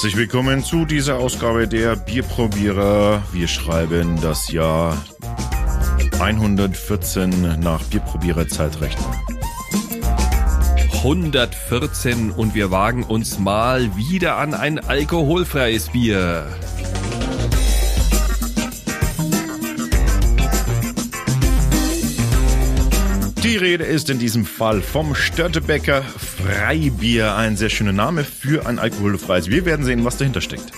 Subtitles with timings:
[0.00, 3.22] Herzlich willkommen zu dieser Ausgabe der Bierprobierer.
[3.32, 4.96] Wir schreiben das Jahr
[6.18, 9.12] 114 nach Bierprobierer Zeitrechnung.
[10.92, 16.46] 114 und wir wagen uns mal wieder an ein alkoholfreies Bier.
[23.60, 27.36] Rede ist in diesem Fall vom Störtebecker Freibier.
[27.36, 29.48] Ein sehr schöner Name für ein alkoholfreies.
[29.48, 30.72] Wir werden sehen, was dahinter steckt.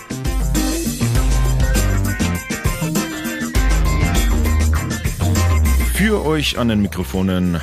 [5.93, 7.61] Für euch an den Mikrofonen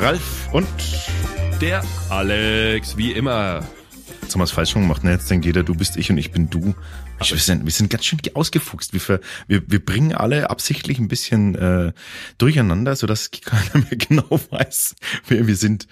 [0.00, 0.66] Ralf und
[1.60, 3.62] Der Alex, wie immer.
[4.22, 5.04] Jetzt haben wir es falsch gemacht.
[5.04, 5.12] Ne?
[5.12, 6.74] Jetzt denkt jeder, du bist ich und ich bin du.
[7.20, 8.92] Wir, sind, wir sind ganz schön ausgefuchst.
[8.92, 11.92] Wir, wir, wir bringen alle absichtlich ein bisschen äh,
[12.38, 14.94] durcheinander, sodass keiner mehr genau weiß,
[15.28, 15.86] wer wir sind.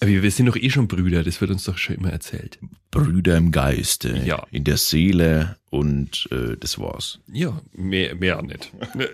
[0.00, 2.58] Aber wir sind doch eh schon Brüder, das wird uns doch schon immer erzählt.
[2.90, 4.44] Brüder im Geiste, Ja.
[4.50, 7.20] in der Seele und äh, das war's.
[7.32, 8.72] Ja, mehr, mehr auch nicht.
[8.94, 9.08] Wir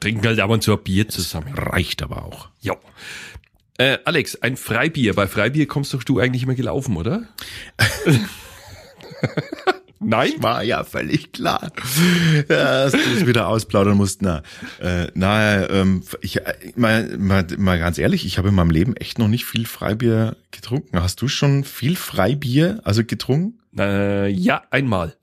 [0.00, 1.54] trinken halt ab und zu ein Bier zusammen.
[1.54, 2.48] Reicht aber auch.
[2.60, 2.74] Ja.
[3.78, 5.14] Äh, Alex, ein Freibier.
[5.14, 7.28] Bei Freibier kommst doch du eigentlich immer gelaufen, oder?
[9.98, 10.32] Nein?
[10.40, 11.72] War ja völlig klar,
[12.48, 14.20] dass du es wieder ausplaudern musst.
[14.22, 14.42] Na,
[14.80, 18.94] äh, na ähm, ich, äh, mal, mal, mal ganz ehrlich, ich habe in meinem Leben
[18.96, 21.00] echt noch nicht viel Freibier getrunken.
[21.00, 23.58] Hast du schon viel Freibier also getrunken?
[23.78, 25.16] Äh, ja, einmal.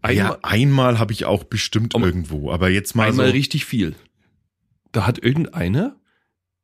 [0.00, 3.32] Einmal, ja, einmal habe ich auch bestimmt Um- irgendwo, aber jetzt mal einmal so.
[3.32, 3.94] richtig viel.
[4.92, 5.96] Da hat irgendeiner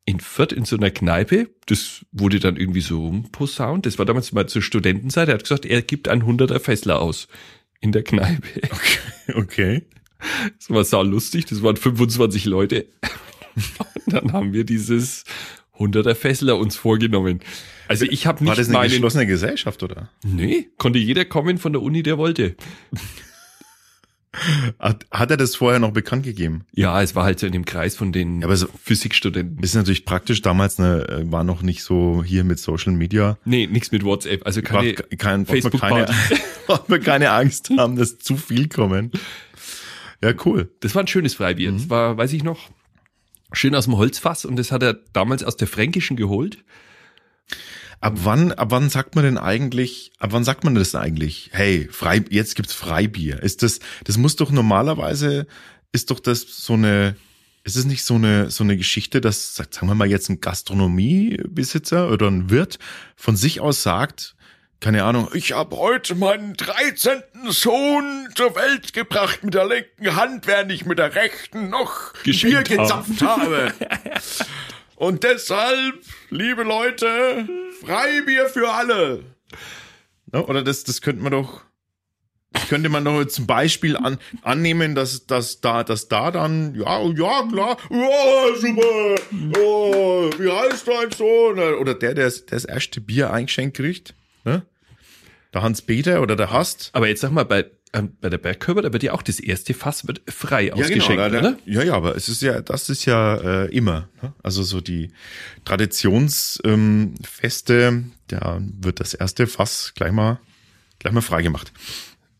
[0.06, 4.33] in Fürth in so einer Kneipe, das wurde dann irgendwie so rumposaunt, das war damals
[4.33, 7.28] mal zur Studentenzeit, er hat gesagt, er gibt ein 100er Fessler aus
[7.80, 8.61] in der Kneipe.
[9.34, 9.83] Okay.
[10.58, 12.86] Das war sau lustig, das waren 25 Leute.
[13.55, 15.24] Und dann haben wir dieses
[15.78, 17.41] 100er Fessler uns vorgenommen.
[17.89, 18.90] Also ich habe War nicht das eine meinen...
[18.90, 20.11] geschlossene Gesellschaft oder?
[20.24, 22.57] Nee, konnte jeder kommen von der Uni, der wollte.
[24.78, 26.64] Hat, hat er das vorher noch bekannt gegeben?
[26.72, 29.62] Ja, es war halt so in dem Kreis von den Ja, aber so- Physikstudenten.
[29.62, 33.39] Ist natürlich praktisch damals äh, war noch nicht so hier mit Social Media.
[33.45, 34.45] Nee, nichts mit WhatsApp.
[34.46, 36.06] Also keine Braucht kein, man keine,
[36.89, 39.12] man keine Angst haben, dass zu viel kommen.
[40.22, 40.70] Ja, cool.
[40.80, 41.70] Das war ein schönes Freibier.
[41.72, 41.78] Mhm.
[41.78, 42.70] Das war, weiß ich noch,
[43.52, 46.58] schön aus dem Holzfass und das hat er damals aus der Fränkischen geholt.
[48.04, 51.48] Ab wann, ab wann sagt man denn eigentlich, ab wann sagt man das eigentlich?
[51.54, 53.42] Hey, frei, jetzt gibt's Freibier.
[53.42, 55.46] Ist das, das muss doch normalerweise,
[55.90, 57.16] ist doch das so eine,
[57.62, 62.10] ist es nicht so eine, so eine Geschichte, dass, sagen wir mal jetzt ein Gastronomiebesitzer
[62.10, 62.78] oder ein Wirt
[63.16, 64.36] von sich aus sagt,
[64.80, 67.22] keine Ahnung, ich habe heute meinen 13.
[67.48, 72.64] Sohn zur Welt gebracht mit der linken Hand, während ich mit der rechten noch Bier
[72.64, 73.72] gezapft habe.
[74.96, 76.00] Und deshalb,
[76.30, 77.48] liebe Leute,
[77.84, 79.24] Freibier für alle.
[80.33, 81.62] Ne, Oder das, das könnte man doch,
[82.68, 87.48] könnte man doch zum Beispiel an, annehmen, dass, dass da, dass da dann, ja, ja,
[87.50, 89.14] klar, ja, super,
[89.58, 91.58] oh, wie heißt dein Sohn?
[91.58, 94.14] Oder der, der das, der das erste Bier eingeschenkt kriegt,
[94.45, 94.62] ne?
[95.52, 96.90] Der Hans-Peter oder der Hast.
[96.95, 99.72] Aber jetzt sag mal, bei, ähm, bei der Bergkörper, da wird ja auch das erste
[99.72, 101.56] Fass wird frei ausgeschenkt, da- da- oder?
[101.64, 104.08] ja, ja, aber es ist ja, das ist ja äh, immer.
[104.20, 104.34] Ne?
[104.42, 105.10] Also so die
[105.64, 110.38] Traditionsfeste, ähm, da wird das erste Fass gleich mal,
[110.98, 111.72] gleich mal frei gemacht.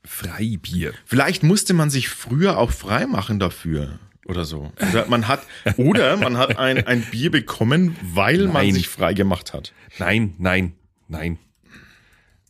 [0.05, 0.93] Freibier.
[1.07, 4.73] Vielleicht musste man sich früher auch frei machen dafür oder so.
[4.91, 5.43] Oder man hat,
[5.77, 8.75] oder man hat ein, ein Bier bekommen, weil man Nein.
[8.75, 9.73] sich frei gemacht hat.
[9.99, 10.75] Nein, nein,
[11.09, 11.39] nein.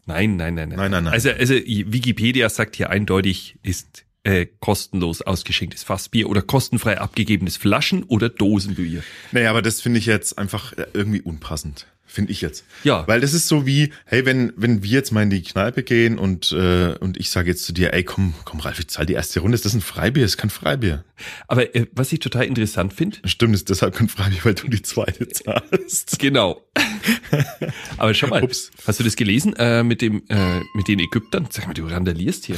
[0.06, 0.78] Nein, nein, nein, nein.
[0.78, 1.12] Nein, nein, nein.
[1.12, 8.04] Also, also Wikipedia sagt hier eindeutig, ist äh, kostenlos ausgeschenktes Fassbier oder kostenfrei abgegebenes Flaschen-
[8.04, 9.02] oder Dosenbier.
[9.32, 11.86] Naja, aber das finde ich jetzt einfach äh, irgendwie unpassend.
[12.06, 12.64] Finde ich jetzt.
[12.84, 13.06] Ja.
[13.08, 16.18] Weil das ist so wie, hey, wenn, wenn wir jetzt mal in die Kneipe gehen
[16.18, 19.14] und, äh, und ich sage jetzt zu dir, ey, komm, komm, Ralf, ich zahl die
[19.14, 20.24] erste Runde, ist das ein Freibier?
[20.24, 21.04] Ist kein Freibier.
[21.48, 24.82] Aber äh, was ich total interessant finde, Stimmt, ist deshalb kein Freibier, weil du die
[24.82, 26.18] zweite zahlst.
[26.18, 26.62] Genau.
[27.96, 28.70] Aber schau mal, Ups.
[28.86, 31.48] hast du das gelesen äh, mit dem äh, mit den Ägyptern?
[31.50, 32.56] Sag mal, du randalierst hier.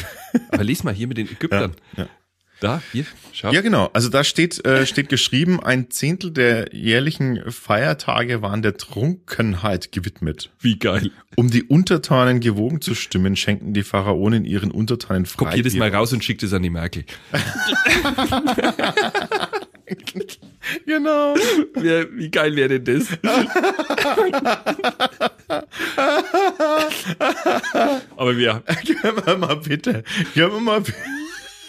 [0.50, 1.75] Aber lies mal hier mit den Ägyptern.
[1.97, 2.09] ja.
[2.61, 3.53] Da, hier, schau.
[3.53, 3.91] Ja, genau.
[3.93, 10.50] Also da steht, äh, steht geschrieben, ein Zehntel der jährlichen Feiertage waren der Trunkenheit gewidmet.
[10.61, 11.11] Wie geil.
[11.37, 15.50] Um die Untertanen gewogen zu stimmen, schenken die Pharaonen ihren Untertanen Freibier.
[15.50, 17.05] Kopier das mal raus und schick das an die Merkel.
[20.85, 21.35] Genau.
[21.37, 23.06] Wie, geil wäre denn das?
[28.17, 30.02] Aber wir, Gib mir mal bitte.
[30.35, 30.99] Gib mir mal bitte.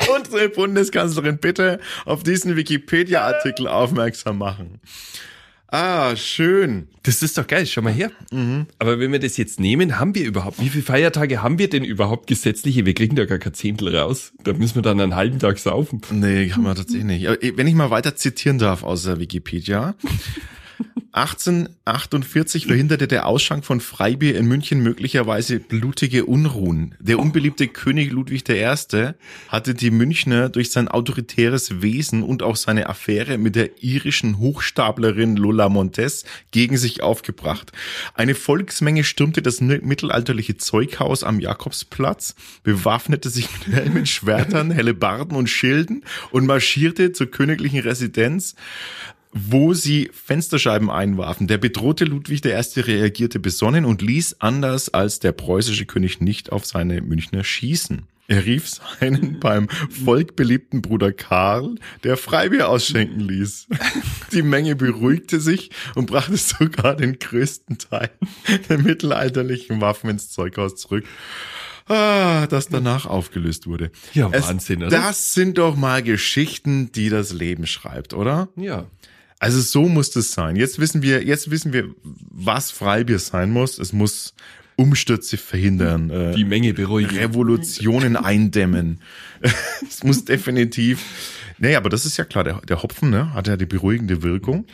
[0.15, 4.79] unsere Bundeskanzlerin bitte auf diesen Wikipedia-Artikel aufmerksam machen.
[5.69, 6.87] Ah, schön.
[7.03, 8.11] Das ist doch geil, schau mal her.
[8.31, 8.67] Mhm.
[8.79, 11.83] Aber wenn wir das jetzt nehmen, haben wir überhaupt, wie viele Feiertage haben wir denn
[11.83, 12.85] überhaupt gesetzliche?
[12.85, 14.31] Wir kriegen da gar kein Zehntel raus.
[14.43, 16.01] Da müssen wir dann einen halben Tag saufen.
[16.11, 17.27] Nee, kann man tatsächlich nicht.
[17.27, 19.95] Aber Wenn ich mal weiter zitieren darf aus der Wikipedia.
[21.17, 26.93] 1848 verhinderte der Ausschank von Freibier in München möglicherweise blutige Unruhen.
[26.99, 29.13] Der unbeliebte König Ludwig I.
[29.47, 35.37] hatte die Münchner durch sein autoritäres Wesen und auch seine Affäre mit der irischen Hochstaplerin
[35.37, 37.71] Lola Montes gegen sich aufgebracht.
[38.13, 45.47] Eine Volksmenge stürmte das mittelalterliche Zeughaus am Jakobsplatz, bewaffnete sich mit Helmen, Schwertern, Hellebarden und
[45.47, 48.55] Schilden und marschierte zur königlichen Residenz
[49.49, 51.47] wo sie Fensterscheiben einwarfen.
[51.47, 52.79] Der bedrohte Ludwig I.
[52.79, 58.03] reagierte besonnen und ließ anders als der preußische König nicht auf seine Münchner schießen.
[58.29, 63.67] Er rief seinen beim Volk beliebten Bruder Karl, der Freibier ausschenken ließ.
[64.33, 68.09] Die Menge beruhigte sich und brachte sogar den größten Teil
[68.67, 71.05] der mittelalterlichen Waffen ins Zeughaus zurück.
[71.87, 73.91] Ah, das danach aufgelöst wurde.
[74.13, 74.89] Ja, Es- Wahnsinn, oder?
[74.89, 78.49] Das sind doch mal Geschichten, die das Leben schreibt, oder?
[78.57, 78.87] Ja.
[79.39, 80.55] Also so muss das sein.
[80.55, 83.77] Jetzt wissen wir, jetzt wissen wir, was Freibier sein muss.
[83.77, 84.33] Es muss
[84.75, 87.15] Umstürze verhindern, äh, Die Menge beruhigen.
[87.17, 89.01] Revolutionen eindämmen.
[89.87, 91.03] es muss definitiv.
[91.59, 94.65] Nee, aber das ist ja klar, der, der Hopfen ne, hat ja die beruhigende Wirkung.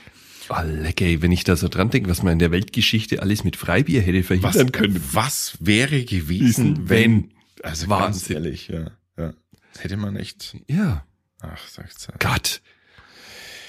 [0.50, 3.46] Oh, lecker, ey, wenn ich da so dran denke, was man in der Weltgeschichte alles
[3.46, 5.04] mit Freibier hätte Was, verhindern können.
[5.14, 7.32] was wäre gewesen, Wenn.
[7.62, 8.12] Also Wahnsinn.
[8.12, 8.92] ganz ehrlich, ja.
[9.18, 9.34] ja.
[9.72, 10.58] Das hätte man echt.
[10.68, 11.06] Ja.
[11.40, 12.16] Ach, sagt's ja.
[12.20, 12.62] Gott.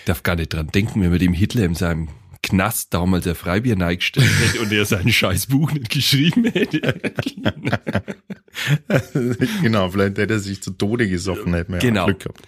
[0.06, 2.08] Darf gar nicht dran denken, wenn man dem Hitler in seinem
[2.42, 6.80] Knast damals der Freibier neigestellt hätte und er sein scheiß Buch nicht geschrieben hätte.
[9.62, 12.06] genau, vielleicht hätte er sich zu Tode gesoffen, hätte man ja Genau.
[12.06, 12.42] Glück gehabt.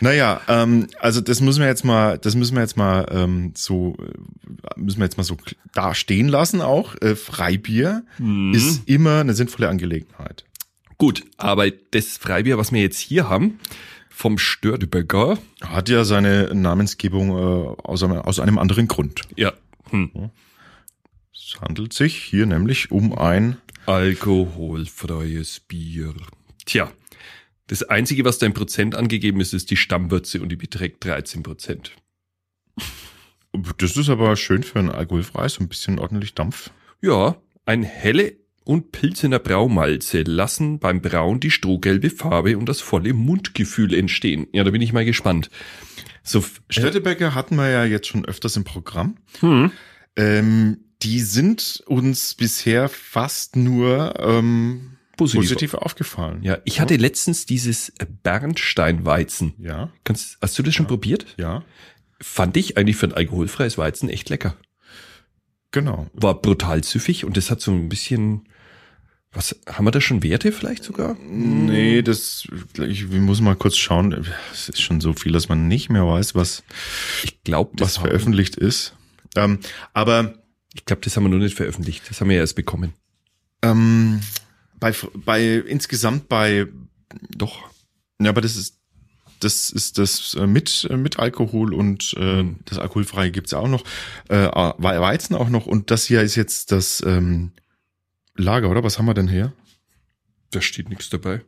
[0.00, 3.96] Naja, ähm, also das müssen wir jetzt mal, das müssen wir jetzt mal ähm, so,
[3.98, 5.36] äh, müssen wir jetzt mal so
[5.74, 6.94] da stehen lassen auch.
[7.02, 8.54] Äh, Freibier Mhm.
[8.54, 10.44] ist immer eine sinnvolle Angelegenheit.
[10.98, 13.58] Gut, aber das Freibier, was wir jetzt hier haben,
[14.18, 19.22] vom Störtebecker, Hat ja seine Namensgebung äh, aus, einem, aus einem anderen Grund.
[19.36, 19.52] ja,
[19.90, 20.30] hm.
[21.32, 26.14] Es handelt sich hier nämlich um ein alkoholfreies Bier.
[26.66, 26.90] Tja,
[27.68, 31.44] das Einzige, was da in Prozent angegeben ist, ist die Stammwürze und die beträgt 13
[31.44, 31.92] Prozent.
[33.78, 36.70] Das ist aber schön für ein alkoholfreies, ein bisschen ordentlich Dampf.
[37.00, 37.36] Ja,
[37.66, 38.36] ein helle
[38.68, 44.46] und Pilzener Braumalze lassen beim Brauen die strohgelbe Farbe und das volle Mundgefühl entstehen.
[44.52, 45.48] Ja, da bin ich mal gespannt.
[46.22, 49.16] So, Städtebecker hatten wir ja jetzt schon öfters im Programm.
[49.40, 49.72] hm,
[50.16, 55.40] Ähm, die sind uns bisher fast nur ähm, positiv.
[55.48, 56.42] positiv aufgefallen.
[56.42, 57.92] Ja, ich hatte letztens dieses
[58.22, 59.54] Bernsteinweizen.
[59.58, 61.26] Ja, Kannst, hast du das schon probiert?
[61.38, 61.64] ja,
[62.20, 64.56] Fand ich eigentlich für ein alkoholfreies Weizen echt lecker.
[65.70, 66.08] genau.
[66.12, 68.48] War brutal süffig und das hat so ein bisschen,
[69.32, 71.14] was, haben wir da schon Werte vielleicht sogar?
[71.28, 72.48] Nee, das,
[72.86, 74.26] ich muss mal kurz schauen.
[74.52, 76.62] Es ist schon so viel, dass man nicht mehr weiß, was,
[77.24, 78.94] Ich glaube, was veröffentlicht ist.
[79.36, 79.58] Ähm,
[79.92, 80.34] aber
[80.74, 82.04] ich glaube, das haben wir noch nicht veröffentlicht.
[82.08, 82.94] Das haben wir ja erst bekommen.
[83.62, 84.20] ähm,
[84.80, 86.66] bei, bei insgesamt bei,
[87.36, 87.68] Doch.
[88.20, 88.76] ja, aber das ist
[89.40, 92.56] das ist das äh, mit äh, mit Alkohol und äh, Mhm.
[92.64, 93.84] das alkoholfreie gibt's ja auch noch,
[94.28, 97.52] äh, We- Weizen auch noch und das hier ist jetzt das ähm,
[98.38, 98.82] Lager, oder?
[98.84, 99.52] Was haben wir denn hier?
[100.50, 101.42] Da steht nichts dabei.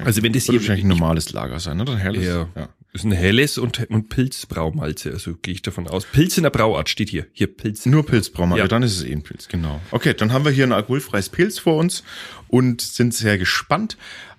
[0.00, 1.92] Also wenn das hier- wahrscheinlich ein normales Lager sein, oder?
[1.92, 2.24] Ein helles.
[2.24, 2.48] Ja.
[2.56, 2.68] ja.
[2.94, 6.04] ist ein helles und, und Pilzbraumalze, also gehe ich davon aus.
[6.06, 7.26] Pilz in der Brauart steht hier.
[7.32, 7.84] Hier Pilz.
[7.86, 8.64] Nur Pilzbraumal, ja.
[8.64, 8.68] Ja.
[8.68, 9.80] dann ist es eh ein Pilz, genau.
[9.90, 12.04] Okay, dann haben wir hier ein alkoholfreies Pilz vor uns
[12.48, 13.96] und sind sehr gespannt.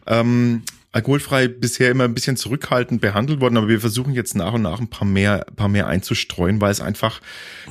[0.07, 4.63] Ähm, alkoholfrei bisher immer ein bisschen zurückhaltend behandelt worden, aber wir versuchen jetzt nach und
[4.63, 7.21] nach ein paar mehr, paar mehr einzustreuen, weil es einfach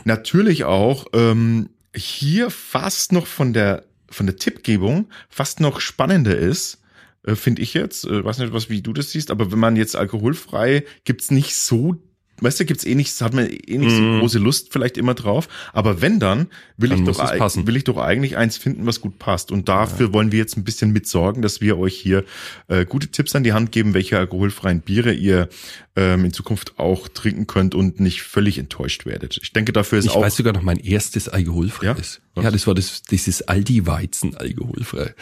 [0.05, 6.83] natürlich auch ähm, hier fast noch von der von der Tippgebung fast noch spannender ist,
[7.25, 8.05] äh, finde ich jetzt.
[8.05, 11.57] Äh, weiß nicht, was wie du das siehst, aber wenn man jetzt alkoholfrei gibt's nicht
[11.57, 11.97] so
[12.43, 14.21] Weißt du, gibt's eh nicht, hat man eh nicht so Mhm.
[14.21, 15.49] große Lust vielleicht immer drauf.
[15.73, 17.67] Aber wenn dann, will Dann ich doch, passen.
[17.67, 19.53] will ich doch eigentlich eins finden, was gut passt.
[19.53, 22.25] Und dafür wollen wir jetzt ein bisschen mitsorgen, dass wir euch hier
[22.69, 25.49] äh, gute Tipps an die Hand geben, welche alkoholfreien Biere ihr
[25.95, 29.39] ähm, in Zukunft auch trinken könnt und nicht völlig enttäuscht werdet.
[29.43, 32.21] Ich denke, dafür ist Ich auch weiß sogar noch mein erstes alkoholfreies.
[32.37, 32.43] Ja?
[32.45, 35.15] Ja, das war das, dieses Aldi-Weizen alkoholfrei.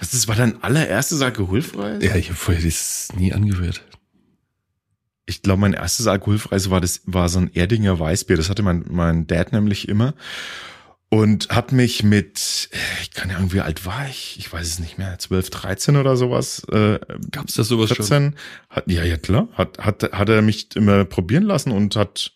[0.00, 2.02] das war dein allererstes alkoholfreies.
[2.04, 3.82] Ja, ich habe vorher das nie angerührt.
[5.26, 8.36] Ich glaube, mein erstes alkoholfreies war das war so ein Erdinger Weißbier.
[8.36, 10.14] Das hatte mein mein Dad nämlich immer.
[11.10, 14.98] Und hat mich mit, ich kann ja irgendwie alt war ich, ich weiß es nicht
[14.98, 16.64] mehr, 12, 13 oder sowas.
[16.72, 16.98] Äh,
[17.30, 18.34] Gab's da sowas 14, schon?
[18.68, 19.46] Hat, ja, ja klar.
[19.52, 22.32] Hat, hat, hat er mich immer probieren lassen und hat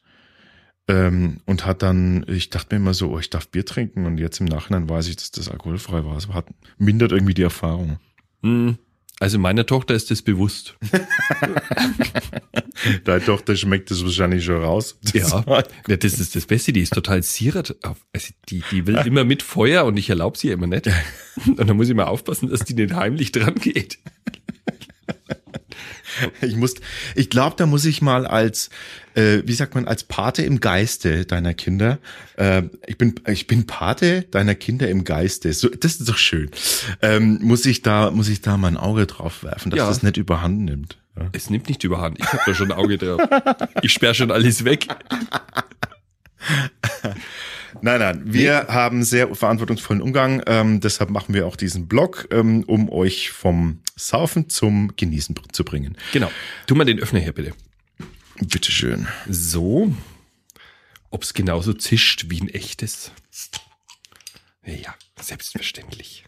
[0.89, 4.19] ähm, und hat dann, ich dachte mir immer so, oh, ich darf Bier trinken und
[4.19, 6.17] jetzt im Nachhinein weiß ich, dass das alkoholfrei war.
[6.17, 6.47] Es hat
[6.79, 7.99] mindert irgendwie die Erfahrung.
[8.43, 8.79] Hm,
[9.21, 10.77] Also meiner Tochter ist das bewusst.
[13.05, 14.99] Deine Tochter schmeckt das wahrscheinlich schon raus.
[15.13, 15.45] Ja,
[15.89, 16.73] ja, das ist das Beste.
[16.73, 17.77] Die ist total zieret.
[17.85, 20.89] auf- Also die, die will immer mit Feuer und ich erlaube sie immer nicht.
[21.47, 23.99] Und dann muss ich mal aufpassen, dass die nicht heimlich dran geht.
[26.41, 26.75] Ich muss,
[27.15, 28.71] ich glaube, da muss ich mal als,
[29.15, 31.99] äh, wie sagt man, als Pate im Geiste deiner Kinder.
[32.37, 35.53] Äh, ich bin, ich bin Pate deiner Kinder im Geiste.
[35.53, 36.51] So, das ist doch schön.
[37.03, 39.89] Ähm, muss ich da, muss ich da mal ein Auge drauf werfen, dass Ja.
[39.89, 40.99] das nicht überhand nimmt.
[41.17, 41.29] Ja.
[41.33, 42.19] Es nimmt nicht überhand.
[42.21, 43.21] Ich habe da schon ein Auge drauf.
[43.83, 44.87] Ich sperre schon alles weg.
[47.83, 50.43] Nein, nein, wir haben sehr verantwortungsvollen Umgang.
[50.47, 55.65] Ähm, deshalb machen wir auch diesen Blog, ähm, um euch vom Saufen zum Genießen zu
[55.65, 55.97] bringen.
[56.13, 56.31] Genau.
[56.67, 57.53] Tu mal den Öffner her, bitte.
[58.41, 59.09] Bitteschön.
[59.29, 59.93] So.
[61.11, 63.13] Ob's genauso zischt wie ein echtes.
[64.65, 66.25] Ja, selbstverständlich.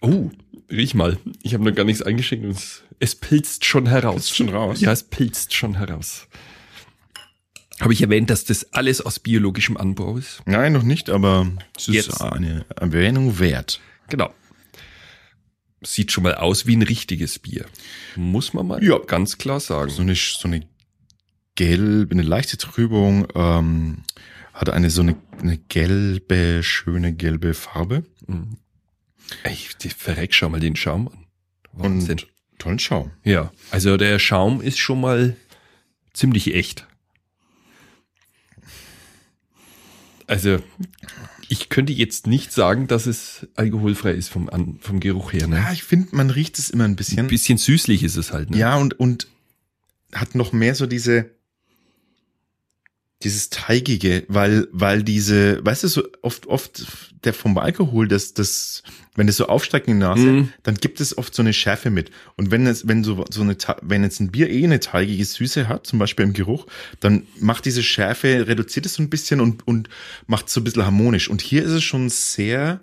[0.00, 0.30] Oh,
[0.70, 1.18] riech mal.
[1.42, 4.14] Ich habe noch gar nichts eingeschenkt und es, es pilzt schon heraus.
[4.14, 4.80] Pilzt schon raus?
[4.80, 6.28] Ja, es pilzt schon heraus.
[7.80, 10.42] Habe ich erwähnt, dass das alles aus biologischem Anbau ist?
[10.44, 12.20] Nein, noch nicht, aber es ist Jetzt.
[12.20, 13.80] eine Erwähnung wert.
[14.08, 14.32] Genau.
[15.82, 17.64] Sieht schon mal aus wie ein richtiges Bier.
[18.16, 18.98] Muss man mal Ja.
[18.98, 19.90] ganz klar sagen.
[19.90, 20.62] So eine, so eine
[21.54, 24.02] gelbe, eine leichte Trübung, ähm,
[24.52, 28.58] hat eine so eine, eine gelbe, schöne gelbe Farbe Mhm.
[29.82, 31.24] Die verreck, schau mal den Schaum an.
[31.72, 32.18] Wahnsinn.
[32.18, 32.26] und
[32.58, 33.12] tollen Schaum.
[33.24, 35.36] Ja, also der Schaum ist schon mal
[36.12, 36.86] ziemlich echt.
[40.30, 40.58] Also
[41.48, 45.40] ich könnte jetzt nicht sagen, dass es alkoholfrei ist vom, An vom Geruch her.
[45.42, 45.66] Ja, Ne?
[45.72, 47.26] ich finde, man riecht es immer ein Ein bisschen.
[47.26, 48.50] bisschen süßlich ist es halt.
[48.50, 48.58] Ne?
[48.58, 49.26] Ja, und, und
[50.12, 51.30] hat noch mehr so diese,
[53.22, 56.86] dieses Teigige, weil, weil diese, weißt du, so oft, oft
[57.24, 58.82] der vom Alkohol, das, das,
[59.14, 60.52] wenn es so aufsteigt in die Nase, Mhm.
[60.62, 62.10] dann gibt es oft so eine Schärfe mit.
[62.36, 65.68] Und wenn es, wenn so, so eine, wenn jetzt ein Bier eh eine teigige Süße
[65.68, 66.66] hat, zum Beispiel im Geruch,
[67.00, 69.90] dann macht diese Schärfe, reduziert es so ein bisschen und, und
[70.26, 71.28] macht es so ein bisschen harmonisch.
[71.28, 72.80] Und hier ist es schon sehr,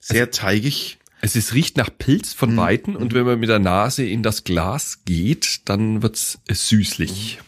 [0.00, 0.98] sehr teigig.
[1.20, 2.56] Es ist, riecht nach Pilz von Mhm.
[2.56, 7.38] Weitem und wenn man mit der Nase in das Glas geht, dann wird's süßlich.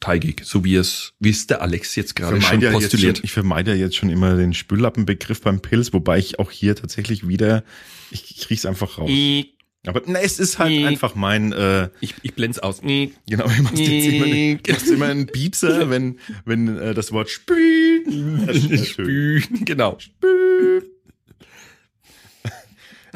[0.00, 3.18] Teigig, so wie es, wie es der Alex jetzt gerade schon ja postuliert.
[3.18, 6.76] schon, ich vermeide ja jetzt schon immer den Spüllappenbegriff beim Pilz, wobei ich auch hier
[6.76, 7.64] tatsächlich wieder,
[8.10, 9.08] ich, ich riech's einfach raus.
[9.10, 9.54] Ich,
[9.86, 12.80] Aber na, es ist halt einfach mein, äh, ich blend's aus.
[12.84, 17.10] Ich, genau, ich machst jetzt immer, einen- machst immer einen Piepser, wenn, wenn äh, das
[17.12, 18.46] Wort spülen.
[18.46, 18.86] ertönt.
[18.86, 19.96] Spülen, genau.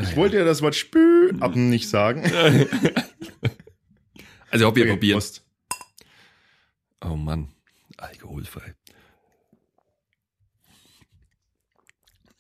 [0.03, 2.23] Ich wollte ja das Wort spülen ab nicht sagen.
[4.53, 5.15] Also ob wir Okay, probieren.
[5.19, 5.45] Prost.
[7.03, 7.49] Oh Mann,
[7.97, 8.75] alkoholfrei.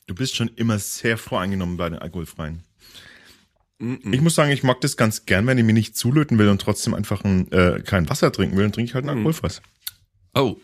[0.06, 2.64] Du bist schon immer sehr voreingenommen bei den alkoholfreien.
[3.78, 6.60] Ich muss sagen, ich mag das ganz gern, wenn ich mir nicht zulöten will und
[6.60, 9.18] trotzdem einfach ein, äh, kein Wasser trinken will, dann trinke ich halt ein Mhm.
[9.18, 9.62] alkoholfreies.
[10.34, 10.56] Oh.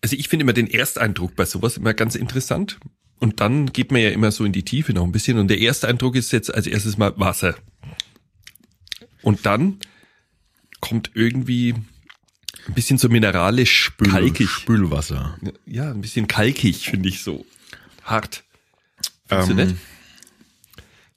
[0.00, 2.78] Also ich finde immer den Ersteindruck bei sowas immer ganz interessant.
[3.18, 5.36] Und dann geht man ja immer so in die Tiefe noch ein bisschen.
[5.38, 7.54] Und der erste Eindruck ist jetzt als erstes mal Wasser.
[9.20, 9.80] Und dann
[10.80, 11.74] kommt irgendwie
[12.66, 14.48] ein bisschen so mineralisch kalkig.
[14.50, 15.38] Spülwasser.
[15.66, 17.46] Ja, ein bisschen kalkig, finde ich so.
[18.02, 18.44] Hart.
[19.26, 19.76] Findest Ähm, du nicht?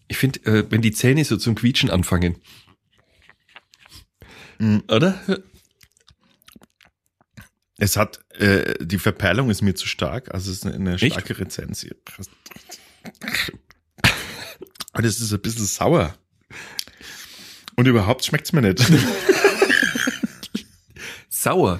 [0.07, 2.35] Ich finde, äh, wenn die Zähne so zum Quietschen anfangen.
[4.59, 4.83] Mhm.
[4.89, 5.19] Oder?
[7.77, 11.13] Es hat, äh, die Verperlung ist mir zu stark, also es ist eine, eine Echt?
[11.13, 11.95] starke Rezension.
[14.93, 16.15] Und es ist ein bisschen sauer.
[17.75, 18.79] Und überhaupt schmeckt's mir nicht.
[21.43, 21.79] Sauer.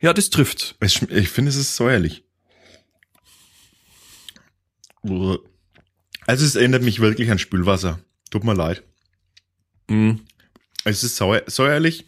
[0.00, 0.76] Ja, das trifft.
[0.82, 2.24] Schm- ich finde, es ist säuerlich.
[6.26, 8.00] Also es erinnert mich wirklich an Spülwasser.
[8.30, 8.82] Tut mir leid.
[9.88, 10.14] Mm.
[10.84, 12.06] Es ist sauer, säuerlich,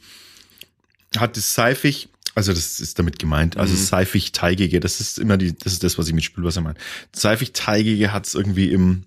[1.17, 3.79] hat es seifig, also das ist damit gemeint, also Mhm.
[3.79, 6.79] seifig-teigige, das ist immer die, das ist das, was ich mit Spülwasser meine.
[7.15, 9.05] Seifig-teigige hat es irgendwie im,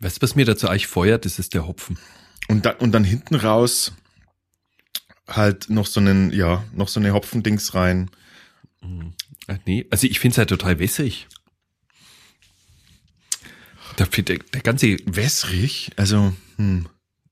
[0.00, 1.24] Weißt du, was mir dazu eigentlich feuert?
[1.24, 1.96] Das ist der Hopfen.
[2.48, 3.92] und dann, und dann hinten raus
[5.28, 8.10] halt noch so einen, ja, noch so eine Hopfendings rein.
[9.46, 11.28] Äh, nee, also ich finde es halt total wässrig.
[13.96, 16.86] Da find der, der ganze, Wässrig, also, hm.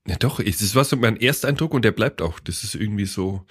[0.07, 2.39] ja doch, es was so mein Ersteindruck und der bleibt auch.
[2.39, 3.45] Das ist irgendwie so,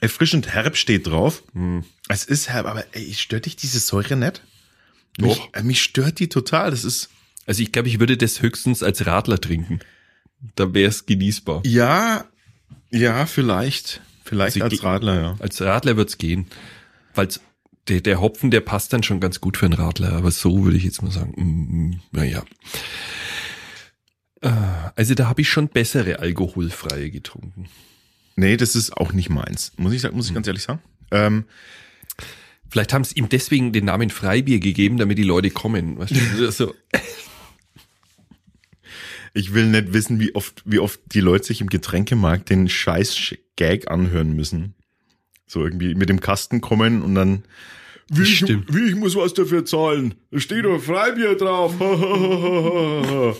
[0.00, 1.42] Erfrischend herb steht drauf.
[1.52, 1.84] Hm.
[2.08, 4.42] Es ist herb, aber ey, stört dich diese Säure nicht?
[5.18, 5.26] Doch.
[5.26, 6.70] Mich, äh, mich stört die total.
[6.70, 7.08] Das ist,
[7.46, 9.80] Also ich glaube, ich würde das höchstens als Radler trinken.
[10.54, 11.62] Da wäre es genießbar.
[11.66, 12.26] ja,
[12.90, 14.00] ja, vielleicht.
[14.24, 15.36] Vielleicht Also als Radler, ja.
[15.38, 16.46] Als Radler wird's gehen.
[17.14, 17.28] Weil
[17.88, 20.12] der, der Hopfen, der passt dann schon ganz gut für einen Radler.
[20.12, 21.32] Aber so würde ich jetzt mal sagen.
[21.36, 22.42] Mm, naja.
[24.40, 24.50] Äh,
[24.96, 27.68] Also da habe ich schon bessere alkoholfreie getrunken.
[28.34, 29.72] Nee, das ist auch nicht meins.
[29.76, 30.80] Muss ich sagen, muss ich ganz ehrlich sagen.
[31.10, 31.44] Ähm,
[32.68, 35.98] Vielleicht haben sie ihm deswegen den Namen Freibier gegeben, damit die Leute kommen.
[35.98, 36.50] Weißt du?
[36.50, 36.74] so.
[39.36, 43.34] Ich will nicht wissen, wie oft, wie oft die Leute sich im Getränkemarkt den scheiß
[43.56, 44.74] Gag anhören müssen.
[45.46, 47.44] So irgendwie mit dem Kasten kommen und dann,
[48.08, 48.74] wie ich, Stimmt.
[48.74, 50.14] wie ich muss was dafür zahlen?
[50.30, 51.78] Da steht doch Freibier drauf.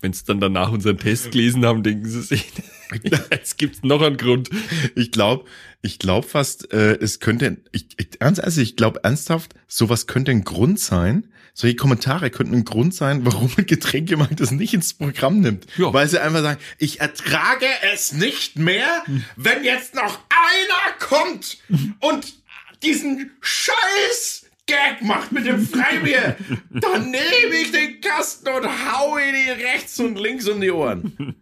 [0.00, 2.50] Wenn sie dann danach unseren Test gelesen haben, denken sie sich,
[3.30, 4.48] jetzt gibt's noch einen Grund.
[4.94, 5.44] Ich glaube,
[5.82, 10.30] ich glaube fast, äh, es könnte, ich, ich, ernst, also ich glaube ernsthaft, sowas könnte
[10.30, 11.28] ein Grund sein.
[11.54, 15.66] Solche Kommentare könnten ein Grund sein, warum ein Getränkemarkt das nicht ins Programm nimmt.
[15.76, 15.92] Ja.
[15.92, 19.04] Weil sie einfach sagen, ich ertrage es nicht mehr,
[19.36, 21.58] wenn jetzt noch einer kommt
[22.00, 22.34] und
[22.82, 26.36] diesen Scheiß Gag macht mit dem Freibier.
[26.70, 31.34] Dann nehme ich den Kasten und hau ihn die rechts und links um die Ohren.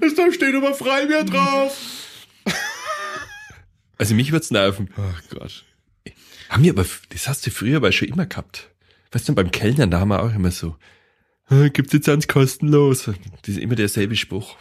[0.00, 1.76] Da steht aber Freibier drauf.
[3.98, 4.88] Also mich wird's nerven.
[4.96, 5.64] Ach Gott.
[6.48, 8.70] Haben wir aber, das hast du früher aber schon immer gehabt.
[9.10, 10.76] Weißt du, beim Kellnern, da haben wir auch immer so,
[11.46, 13.04] "Ah, gibt's jetzt eins kostenlos.
[13.04, 13.14] Das
[13.48, 14.56] ist immer derselbe Spruch.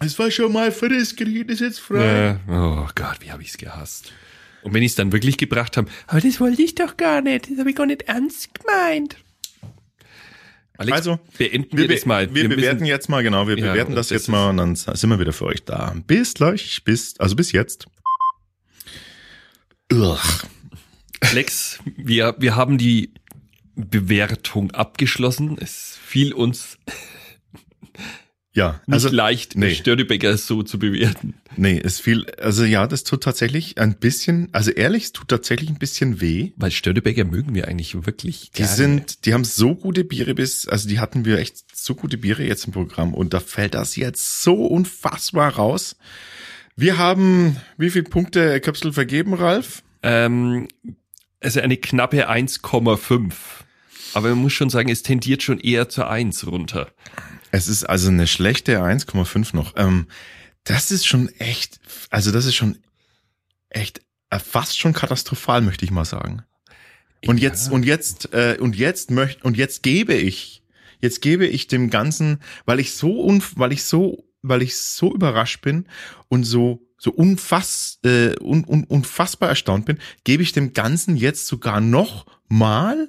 [0.00, 2.38] Es war schon mal frisch, kriegt ist jetzt frei.
[2.46, 2.84] Ja.
[2.84, 4.12] Oh Gott, wie habe ich's gehasst.
[4.62, 7.58] Und wenn ich's dann wirklich gebracht habe, aber das wollte ich doch gar nicht, das
[7.58, 9.16] habe ich gar nicht ernst gemeint.
[10.76, 12.32] Alex, Also, beenden wir, Wir, das mal.
[12.32, 14.76] wir, müssen- bewerten jetzt mal, genau, wir Ja, bewerten das, das jetzt mal und dann
[14.76, 15.96] sind wir wieder für euch da.
[16.06, 17.86] Bis gleich, bis, also bis jetzt.
[19.92, 20.18] Ugh.
[21.20, 23.12] Alex, wir, wir haben die
[23.78, 25.56] Bewertung abgeschlossen.
[25.60, 26.78] Es fiel uns
[28.52, 29.74] Ja, nicht also, leicht, nee.
[29.74, 31.34] Störtebecker so zu bewerten.
[31.56, 35.68] nee, es fiel, also ja, das tut tatsächlich ein bisschen, also ehrlich, es tut tatsächlich
[35.70, 36.50] ein bisschen weh.
[36.56, 38.74] Weil Störtebecker mögen wir eigentlich wirklich Die gerne.
[38.74, 42.42] sind, die haben so gute Biere bis, also die hatten wir echt so gute Biere
[42.42, 45.94] jetzt im Programm und da fällt das jetzt so unfassbar raus.
[46.74, 49.82] Wir haben, wie viele Punkte Köpsel vergeben, Ralf?
[50.02, 50.66] Ähm,
[51.40, 53.32] also eine knappe 1,5.
[54.14, 56.90] Aber man muss schon sagen, es tendiert schon eher zur 1 runter.
[57.50, 59.74] Es ist also eine schlechte 1,5 noch.
[59.76, 60.06] Ähm,
[60.64, 62.78] das ist schon echt, also das ist schon
[63.70, 66.42] echt äh, fast schon katastrophal, möchte ich mal sagen.
[67.26, 67.48] Und Ja.
[67.48, 70.62] jetzt und jetzt äh, und jetzt möchte und jetzt gebe ich,
[71.00, 75.12] jetzt gebe ich dem Ganzen, weil ich so unf weil ich so weil ich so
[75.14, 75.86] überrascht bin
[76.28, 81.46] und so so unfass, äh, un, un, unfassbar erstaunt bin, gebe ich dem Ganzen jetzt
[81.46, 83.08] sogar noch mal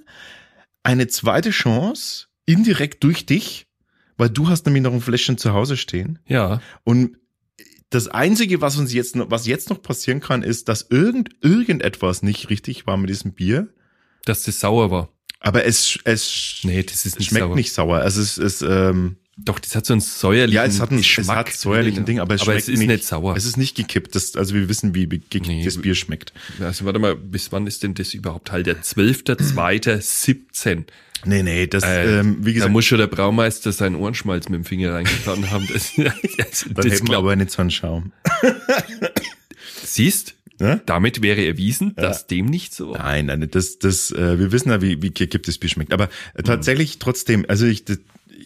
[0.83, 3.67] eine zweite Chance indirekt durch dich,
[4.17, 6.19] weil du hast nämlich noch ein Fläschchen zu Hause stehen.
[6.27, 6.61] Ja.
[6.83, 7.17] Und
[7.89, 12.21] das Einzige, was uns jetzt noch, was jetzt noch passieren kann, ist, dass irgend, irgendetwas
[12.21, 13.69] nicht richtig war mit diesem Bier.
[14.25, 15.09] Dass das sauer war.
[15.39, 17.55] Aber es, es Nee, das ist nicht schmeckt sauer.
[17.55, 17.97] nicht sauer.
[17.99, 21.15] Also es ist, ähm, Doch, das hat so einen säuerlichen ja, es hat einen, es
[21.15, 21.37] Geschmack.
[21.49, 23.35] hat säuerlichen Ding, aber es aber schmeckt es ist nicht, sauer.
[23.37, 24.15] Es ist nicht gekippt.
[24.15, 25.63] Das, also wir wissen, wie gekippt Nee.
[25.63, 26.33] das Bier schmeckt.
[26.59, 28.67] also warte mal, bis wann ist denn das überhaupt halt?
[28.67, 30.85] Der 12.02.17.
[31.25, 34.57] Nee, nee, das, Äh, ähm, wie Da gesagt, muss schon der Braumeister seinen Ohrenschmalz mit
[34.59, 35.67] dem Finger reingetan haben.
[35.71, 38.11] Das, das, dann das hätten wir aber nicht so einen Schaum.
[39.83, 40.81] siehst, Ne?
[40.85, 42.97] damit wäre erwiesen, dass dem nicht so war.
[42.97, 45.93] Nein, nein, das, das, äh, wir wissen ja, wie, wie gekippt das Bier schmeckt.
[45.93, 47.99] Aber äh, tatsächlich trotzdem, also ich, das,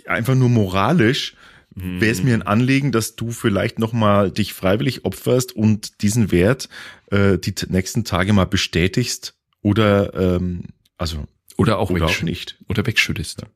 [0.07, 1.35] einfach nur moralisch
[1.75, 6.69] wäre es mir ein Anliegen, dass du vielleicht nochmal dich freiwillig opferst und diesen Wert
[7.09, 10.65] äh, die nächsten Tage mal bestätigst oder, ähm,
[10.97, 11.25] also,
[11.57, 12.59] Oder auch, oder auch nicht.
[12.67, 13.41] Oder wegschüttest.
[13.41, 13.47] Ja,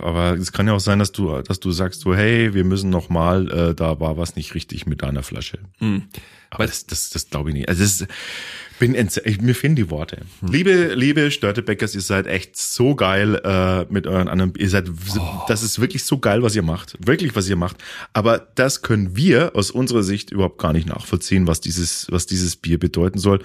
[0.00, 2.88] aber es kann ja auch sein, dass du, dass du sagst, so, hey, wir müssen
[2.88, 5.58] nochmal, äh, da war was nicht richtig mit deiner Flasche.
[5.78, 6.04] Hm.
[6.50, 7.68] Aber das, das, das glaube ich nicht.
[7.68, 8.06] Also das ist,
[8.78, 10.22] bin ich, mir fehlen die Worte.
[10.40, 14.54] Liebe, liebe Störtebeckers, ihr seid echt so geil äh, mit euren anderen.
[14.56, 14.88] Ihr seid,
[15.48, 16.96] das ist wirklich so geil, was ihr macht.
[17.04, 17.76] Wirklich, was ihr macht.
[18.12, 22.56] Aber das können wir aus unserer Sicht überhaupt gar nicht nachvollziehen, was dieses, was dieses
[22.56, 23.42] Bier bedeuten soll.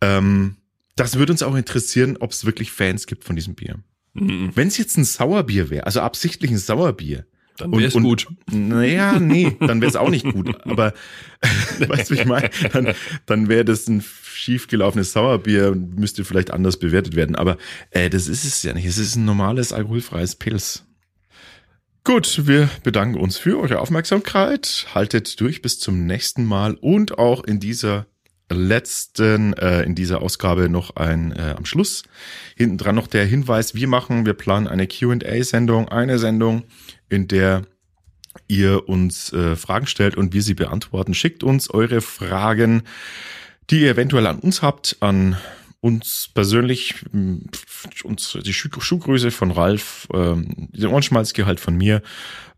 [0.00, 0.56] Ähm,
[0.96, 3.80] das würde uns auch interessieren, ob es wirklich Fans gibt von diesem Bier.
[4.14, 4.50] Mhm.
[4.54, 8.26] Wenn es jetzt ein Sauerbier wäre, also absichtlich ein Sauerbier, Dann wäre es gut.
[8.50, 10.56] naja, nee, dann wäre es auch nicht gut.
[10.64, 10.92] Aber
[11.78, 12.50] weißt du, wie ich meine?
[12.72, 12.94] Dann,
[13.26, 14.02] dann wäre das ein
[14.34, 17.36] schiefgelaufenes Sauerbier und müsste vielleicht anders bewertet werden.
[17.36, 17.56] Aber
[17.90, 18.86] äh, das ist es ja nicht.
[18.86, 20.84] Es ist ein normales alkoholfreies Pilz.
[22.06, 24.86] Gut, wir bedanken uns für eure Aufmerksamkeit.
[24.94, 28.06] Haltet durch bis zum nächsten Mal und auch in dieser
[28.50, 32.04] letzten, äh, in dieser Ausgabe noch ein äh, am Schluss.
[32.56, 36.64] Hinten dran noch der Hinweis, wir machen, wir planen eine QA-Sendung, eine Sendung,
[37.08, 37.62] in der
[38.48, 41.14] ihr uns äh, Fragen stellt und wir sie beantworten.
[41.14, 42.82] Schickt uns eure Fragen,
[43.70, 45.36] die ihr eventuell an uns habt, an
[45.84, 46.94] uns persönlich,
[48.04, 52.00] uns die Schuh Schuhgröße von Ralf, ähm, den Ohrenschmalzgehalt von mir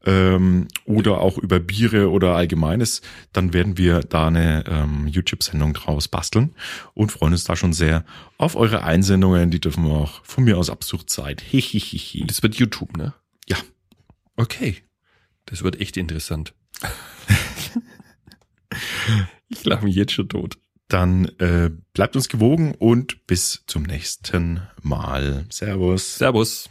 [0.04, 6.06] ähm, oder auch über Biere oder Allgemeines, dann werden wir da eine ähm, YouTube-Sendung draus
[6.06, 6.54] basteln
[6.94, 8.04] und freuen uns da schon sehr
[8.38, 9.50] auf eure Einsendungen.
[9.50, 11.38] Die dürfen wir auch von mir aus absurd sein.
[11.50, 12.28] Hihihihi.
[12.28, 13.12] Das wird YouTube, ne?
[13.48, 13.56] Ja.
[14.36, 14.84] Okay.
[15.46, 16.54] Das wird echt interessant.
[19.48, 20.58] ich lache mich jetzt schon tot.
[20.88, 25.44] Dann äh, bleibt uns gewogen und bis zum nächsten Mal.
[25.50, 26.18] Servus.
[26.18, 26.68] Servus.